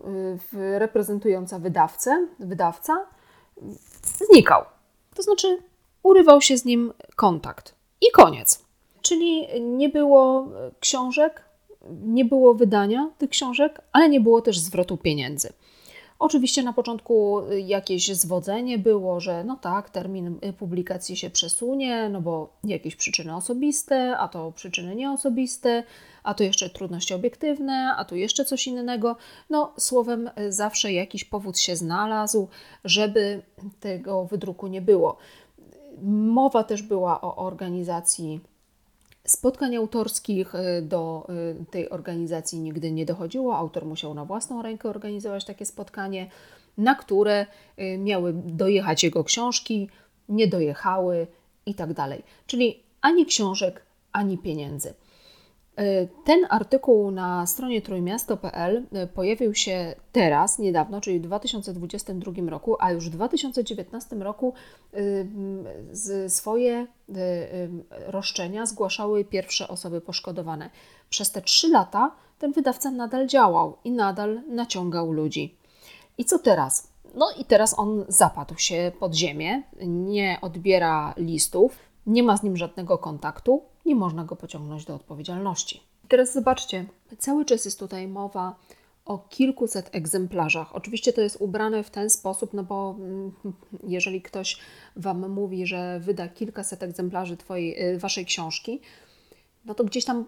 [0.54, 3.06] reprezentująca wydawcę, wydawca
[4.04, 4.64] znikał.
[5.16, 5.58] To znaczy
[6.04, 7.76] urywał się z nim kontakt.
[8.02, 8.66] I koniec.
[9.02, 10.48] Czyli nie było
[10.80, 11.44] książek,
[11.90, 15.54] nie było wydania tych książek, ale nie było też zwrotu pieniędzy.
[16.20, 22.54] Oczywiście na początku jakieś zwodzenie było, że no tak, termin publikacji się przesunie, no bo
[22.64, 25.84] jakieś przyczyny osobiste, a to przyczyny nieosobiste,
[26.24, 29.16] a to jeszcze trudności obiektywne, a tu jeszcze coś innego.
[29.50, 32.48] No, słowem, zawsze jakiś powód się znalazł,
[32.84, 33.42] żeby
[33.80, 35.18] tego wydruku nie było.
[36.04, 38.40] Mowa też była o organizacji
[39.30, 40.54] spotkań autorskich.
[40.82, 41.28] Do
[41.62, 43.58] y, tej organizacji nigdy nie dochodziło.
[43.58, 46.30] Autor musiał na własną rękę organizować takie spotkanie,
[46.78, 47.46] na które
[47.80, 49.90] y, miały dojechać jego książki,
[50.30, 51.28] nie dojechały
[51.66, 52.24] i tak dalej.
[52.48, 54.94] Czyli ani książek, ani pieniędzy.
[55.80, 62.76] E, ten artykuł na stronie trójmiasto.pl e, pojawił się teraz, niedawno, czyli w 2022 roku,
[62.80, 64.54] a już w 2019 roku
[64.94, 66.88] e, swoje
[68.08, 70.70] roszczenia zgłaszały pierwsze osoby poszkodowane.
[71.10, 75.56] Przez te trzy lata ten wydawca nadal działał i nadal naciągał ludzi.
[76.18, 76.88] I co teraz?
[77.16, 82.58] No i teraz on zapadł się pod ziemię, nie odbiera listów, nie ma z nim
[82.58, 85.82] żadnego kontaktu, nie można go pociągnąć do odpowiedzialności.
[86.08, 86.86] Teraz zobaczcie,
[87.18, 88.56] cały czas jest tutaj mowa
[89.06, 90.76] o kilkuset egzemplarzach.
[90.76, 93.32] Oczywiście to jest ubrane w ten sposób, no bo mm,
[93.84, 94.58] jeżeli ktoś
[94.96, 98.82] Wam mówi, że wyda kilkaset egzemplarzy twojej, y, Waszej książki,
[99.66, 100.26] no to gdzieś tam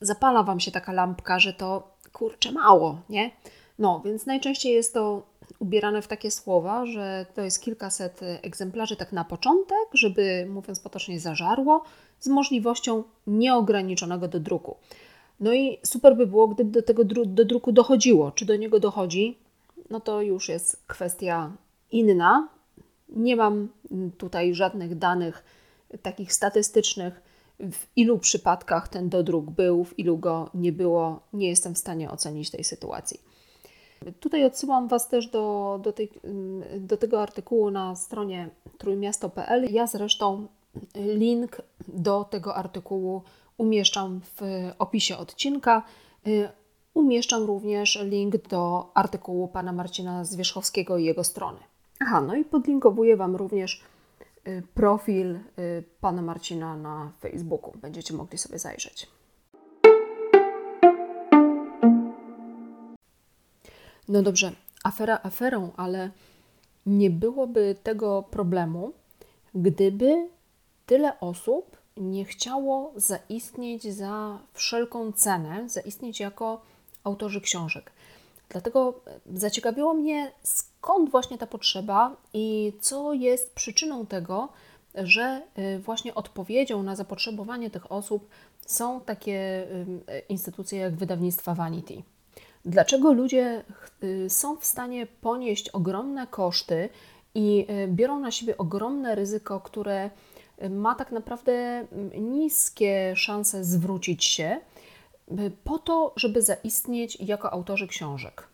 [0.00, 3.30] zapala Wam się taka lampka, że to kurczę mało, nie?
[3.78, 5.22] No, więc najczęściej jest to
[5.58, 11.20] ubierane w takie słowa, że to jest kilkaset egzemplarzy tak na początek, żeby, mówiąc potocznie,
[11.20, 11.84] zażarło,
[12.20, 14.76] z możliwością nieograniczonego do druku.
[15.40, 18.30] No i super by było, gdyby do tego dru do druku dochodziło.
[18.30, 19.38] Czy do niego dochodzi?
[19.90, 21.52] No to już jest kwestia
[21.92, 22.48] inna.
[23.08, 23.68] Nie mam
[24.18, 25.44] tutaj żadnych danych
[26.02, 27.22] takich statystycznych,
[27.60, 31.20] w ilu przypadkach ten dodruk był, w ilu go nie było.
[31.32, 33.20] Nie jestem w stanie ocenić tej sytuacji.
[34.20, 36.10] Tutaj odsyłam Was też do, do, tej,
[36.78, 39.72] do tego artykułu na stronie trójmiasto.pl.
[39.72, 40.46] Ja zresztą
[40.94, 43.22] link do tego artykułu
[43.58, 44.40] umieszczam w
[44.78, 45.82] opisie odcinka.
[46.94, 51.58] Umieszczam również link do artykułu pana Marcina Zwierzchowskiego i jego strony.
[52.00, 53.82] Aha, no i podlinkowuję Wam również
[54.48, 57.72] y, profil y, pana Marcina na Facebooku.
[57.76, 59.06] Będziecie mogli sobie zajrzeć.
[64.10, 64.52] No dobrze,
[64.84, 66.10] afera aferą, ale
[66.86, 68.92] nie byłoby tego problemu,
[69.54, 70.28] gdyby
[70.86, 76.60] tyle osób nie chciało zaistnieć za wszelką cenę, zaistnieć jako
[77.04, 77.92] autorzy książek.
[78.48, 79.00] Dlatego
[79.34, 84.48] zaciekawiło mnie, skąd właśnie ta potrzeba i co jest przyczyną tego,
[84.94, 88.28] że y, właśnie odpowiedzią na zapotrzebowanie tych osób
[88.66, 89.66] są takie
[90.08, 92.02] y, instytucje jak wydawnictwa Vanity.
[92.64, 93.64] Dlaczego ludzie
[94.04, 96.88] y, są w stanie ponieść ogromne koszty
[97.34, 100.10] i biorą na siebie ogromne ryzyko, które
[100.68, 104.60] ma tak naprawdę mm, niskie szanse zwrócić się
[105.30, 108.48] y, po to, żeby zaistnieć jako autorzy książek.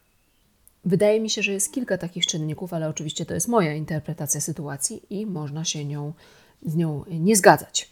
[0.85, 5.03] Wydaje mi się, że jest kilka takich czynników, ale oczywiście to jest moja interpretacja sytuacji
[5.11, 6.13] i można się nią,
[6.63, 7.91] z nią nie zgadzać.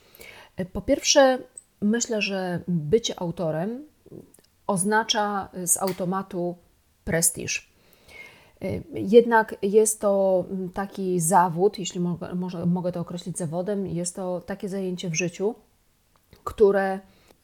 [0.61, 1.39] Y, po pierwsze,
[1.81, 3.85] myślę, że bycie autorem
[4.67, 6.57] oznacza z automatu
[7.05, 7.75] prestiż.
[8.95, 12.35] Jednak jest to taki zawód, jeśli mogę,
[12.67, 15.55] mogę to określić zawodem, jest to takie zajęcie w życiu,
[16.45, 17.01] które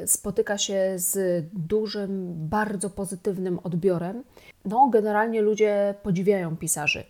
[0.07, 4.25] spotyka się z dużym, bardzo pozytywnym odbiorem.
[4.65, 7.05] No, generalnie ludzie podziwiają pisarzy.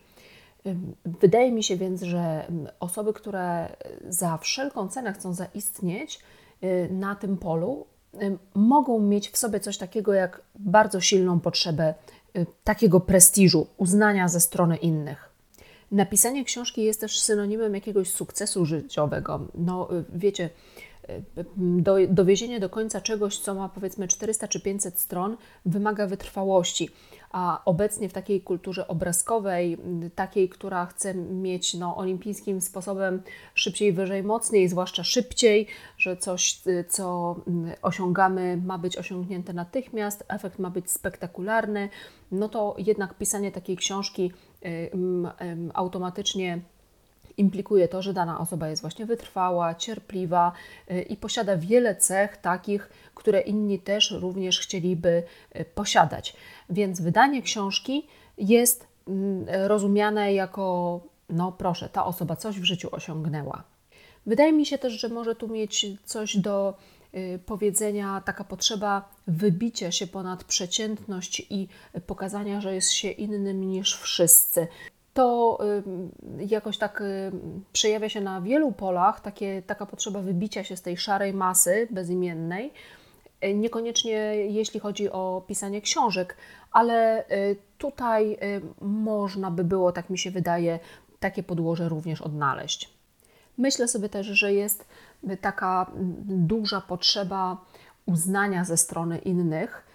[1.05, 3.77] Wydaje mi się więc, że osoby, które
[4.09, 6.21] za wszelką cenę chcą zaistnieć
[6.65, 7.87] y, na tym polu,
[8.55, 11.95] mogą mieć w sobie coś takiego jak bardzo silną potrzebę
[12.65, 15.31] takiego prestiżu, uznania ze strony innych.
[15.91, 19.49] Napisanie książki jest też synonimem jakiegoś sukcesu życiowego.
[19.55, 20.51] No, y, wiecie,
[21.57, 25.37] do, dowiezienie do końca czegoś, co ma powiedzmy 400 czy 500 stron,
[25.67, 26.89] wymaga wytrwałości.
[27.31, 29.79] A obecnie w takiej kulturze obrazkowej,
[30.15, 33.23] takiej, która chce mieć no, olimpijskim sposobem
[33.55, 35.67] szybciej, wyżej, mocniej, zwłaszcza szybciej,
[35.99, 37.37] że coś, co
[37.83, 41.89] osiągamy, ma być osiągnięte natychmiast, efekt ma być spektakularny,
[42.33, 44.33] no to jednak pisanie takiej książki
[45.75, 46.61] automatycznie
[47.41, 50.53] implikuje to, że dana osoba jest właśnie wytrwała, cierpliwa
[50.91, 55.23] y, i posiada wiele cech takich, które inni też również chcieliby
[55.57, 56.37] y, posiadać.
[56.71, 58.07] Więc wydanie książki
[58.39, 63.63] jest mm, rozumiane jako, no proszę, ta osoba coś w życiu osiągnęła.
[64.27, 66.75] Wydaje mi się też, że może tu mieć coś do
[67.15, 71.69] y, powiedzenia taka potrzeba wybicia się ponad przeciętność i
[72.07, 74.67] pokazania, że jest się innym niż wszyscy.
[75.15, 75.59] To
[76.39, 77.03] jakoś tak
[77.73, 82.73] przejawia się na wielu polach, takie, taka potrzeba wybicia się z tej szarej masy bezimiennej.
[83.55, 86.37] Niekoniecznie jeśli chodzi o pisanie książek,
[86.73, 87.25] ale
[87.79, 88.39] tutaj
[88.81, 90.79] można by było, tak mi się wydaje,
[91.21, 92.95] takie podłoże również odnaleźć.
[93.59, 94.89] Myślę sobie też, że jest
[95.41, 95.91] taka
[96.25, 97.65] duża potrzeba
[98.07, 99.90] uznania ze strony innych,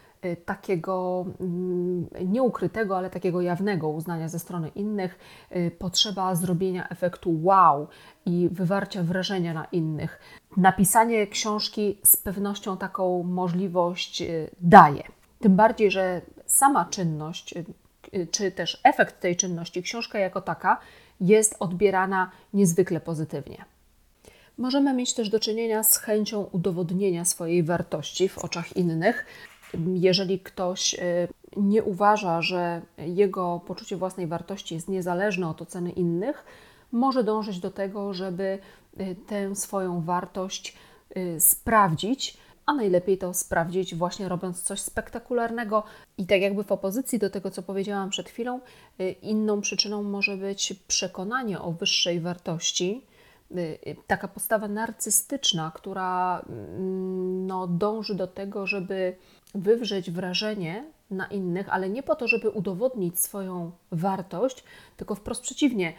[0.45, 5.19] takiego mm, nieukrytego, ale takiego jawnego uznania ze strony innych,
[5.55, 7.87] y, potrzeba zrobienia efektu wow
[8.25, 10.19] i wywarcia wrażenia na innych.
[10.57, 15.03] Napisanie książki z pewnością taką możliwość y, daje.
[15.39, 17.53] Tym bardziej, że sama czynność,
[18.31, 20.77] czy też efekt tej czynności, książka jako taka,
[21.21, 23.65] jest odbierana niezwykle pozytywnie.
[24.57, 29.25] Możemy mieć też do czynienia z chęcią udowodnienia swojej wartości w oczach innych.
[29.93, 36.45] Jeżeli ktoś y, nie uważa, że jego poczucie własnej wartości jest niezależne od oceny innych,
[36.91, 38.59] może dążyć do tego, żeby
[38.99, 40.77] y, tę swoją wartość
[41.17, 45.83] y, sprawdzić, a najlepiej to sprawdzić właśnie robiąc coś spektakularnego.
[46.17, 48.59] I tak jakby w opozycji do tego, co powiedziałam przed chwilą,
[49.21, 53.05] inną przyczyną może być przekonanie o wyższej wartości,
[54.07, 59.15] taka postawa narcystyczna, która mm, no, dąży do tego, żeby
[59.55, 64.63] wywrzeć wrażenie na innych, ale nie po to, żeby udowodnić swoją wartość,
[64.97, 65.93] tylko wprost przeciwnie.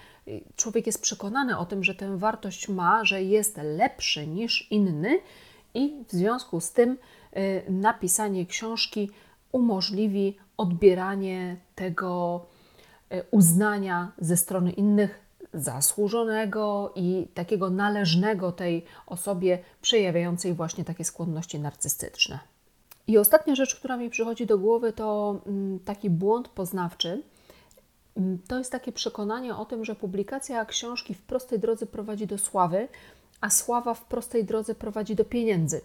[0.57, 5.19] Człowiek jest przekonany o tym, że tę wartość ma, że jest lepszy niż inny
[5.75, 6.99] i w związku z tym
[7.37, 9.11] y, napisanie książki
[9.53, 12.47] umożliwi odbieranie tego
[13.13, 21.61] y, uznania ze strony innych zasłużonego i takiego należnego tej osobie przejawiającej właśnie takie skłonności
[21.61, 22.56] narcystyczne.
[23.09, 27.23] I ostatnia rzecz, która mi przychodzi do głowy, to mm, taki błąd poznawczy.
[28.17, 32.39] Mm, to jest takie przekonanie o tym, że publikacja książki w prostej drodze prowadzi do
[32.39, 32.89] sławy,
[33.47, 35.81] a sława w prostej drodze prowadzi do pieniędzy.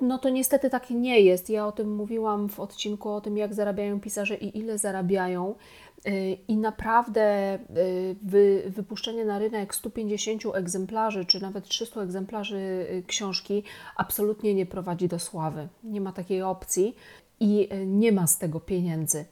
[0.00, 1.50] No to niestety tak nie jest.
[1.50, 5.54] Ja o tym mówiłam w odcinku o tym, jak zarabiają pisarze i ile zarabiają.
[6.08, 13.02] Y, I naprawdę y, wy, wypuszczenie na rynek 150 egzemplarzy, czy nawet 300 egzemplarzy y,
[13.06, 13.62] książki
[13.96, 15.68] absolutnie nie prowadzi do sławy.
[15.82, 16.96] Nie ma takiej opcji
[17.40, 19.24] i nie ma z tego pieniędzy.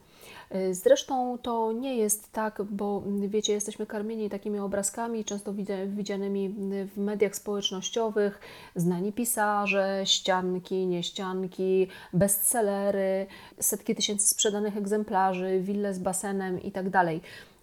[0.71, 5.55] Zresztą to nie jest tak, bo wiecie, jesteśmy karmieni takimi obrazkami, często
[5.87, 6.49] widzianymi
[6.95, 8.41] w mediach społecznościowych,
[8.77, 13.27] znani pisarze, ścianki, nieścianki, bestsellery,
[13.61, 16.91] setki tysięcy sprzedanych egzemplarzy, wille z basenem itd.
[16.91, 17.07] Tak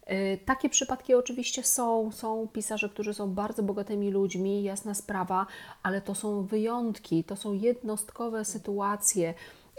[0.05, 2.11] e, takie przypadki oczywiście są.
[2.11, 5.45] Są pisarze, którzy są bardzo bogatymi ludźmi, jasna sprawa,
[5.83, 9.33] ale to są wyjątki, to są jednostkowe sytuacje.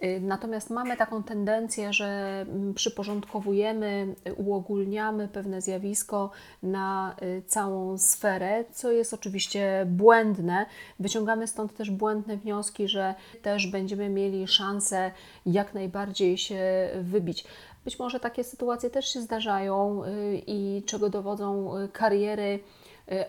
[0.04, 6.30] Y, natomiast mamy taką tendencję, że mm, przyporządkowujemy, uogólniamy pewne zjawisko
[6.62, 10.66] na y, całą sferę, co jest oczywiście błędne.
[11.00, 15.10] Wyciągamy stąd też błędne wnioski, że też będziemy mieli szansę
[15.46, 17.44] jak najbardziej się wybić.
[17.84, 22.60] Być może takie sytuacje też się zdarzają y, i czego dowodzą kariery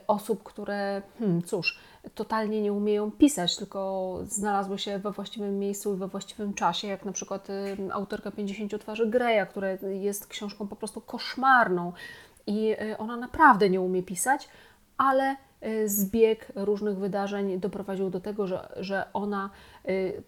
[0.07, 1.80] osób, które, hmm, cóż,
[2.16, 7.06] totalnie nie umieją pisać, tylko znalazły się we właściwym miejscu i we właściwym czasie, jak
[7.06, 11.93] na przykład y, autorka 50 twarzy Greya, która jest książką po prostu koszmarną
[12.47, 14.49] i y, ona naprawdę nie umie pisać,
[14.97, 19.49] ale y, zbieg różnych wydarzeń doprowadził do tego, że, że ona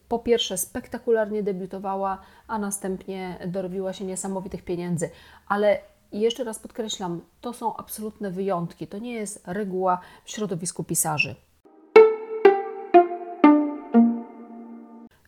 [0.09, 2.17] po pierwsze spektakularnie debiutowała,
[2.47, 5.09] a następnie dorobiła się niesamowitych pieniędzy.
[5.47, 5.79] Ale
[6.11, 11.35] jeszcze raz podkreślam, to są absolutne wyjątki, to nie jest reguła w środowisku pisarzy.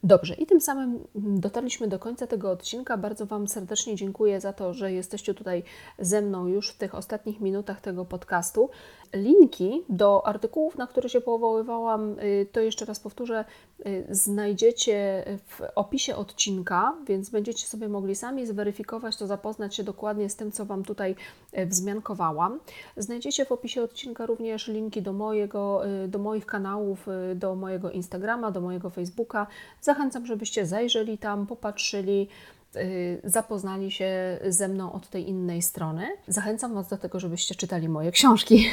[0.05, 2.97] Dobrze, i tym samym dotarliśmy do końca tego odcinka.
[2.97, 5.63] Bardzo Wam serdecznie dziękuję za to, że jesteście tutaj
[5.99, 8.69] ze mną już w tych ostatnich minutach tego podcastu.
[9.13, 13.45] Linki do artykułów, na które się powoływałam, y, to jeszcze raz powtórzę,
[13.85, 20.29] y, znajdziecie w opisie odcinka, więc będziecie sobie mogli sami zweryfikować to, zapoznać się dokładnie
[20.29, 21.15] z tym, co Wam tutaj
[21.57, 22.59] y, wzmiankowałam.
[22.97, 28.61] Znajdziecie w opisie odcinka również linki do, mojego, do moich kanałów, do mojego Instagrama, do
[28.61, 29.47] mojego Facebooka.
[29.95, 32.27] Zachęcam, żebyście zajrzeli tam, popatrzyli
[32.75, 36.07] y, zapoznali się ze mną od tej innej strony.
[36.27, 38.69] Zachęcam Was do tego, żebyście czytali moje książki.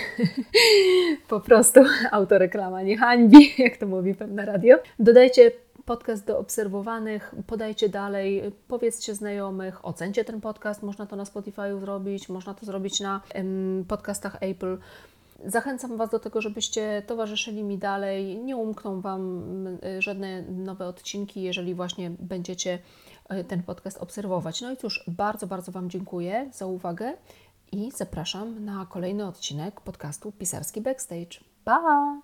[1.28, 4.76] po prostu autoreklama nie hańbi, jak to mówi pewne radio.
[4.98, 5.52] Dodajcie
[5.84, 10.82] podcast do obserwowanych, podajcie dalej, powiedzcie znajomych, ocencie ten podcast.
[10.82, 13.20] Można to na Spotify zrobić, można to zrobić na
[13.88, 14.78] podcastach Apple.
[15.46, 18.38] Zachęcam Was do tego, żebyście towarzyszyli mi dalej.
[18.38, 22.78] Nie umkną Wam y, żadne nowe odcinki, jeżeli właśnie będziecie
[23.32, 24.60] y, ten podcast obserwować.
[24.60, 27.12] No i cóż, bardzo, bardzo Wam dziękuję za uwagę
[27.72, 31.40] i zapraszam na kolejny odcinek podcastu Pisarski Backstage.
[31.64, 32.20] Pa!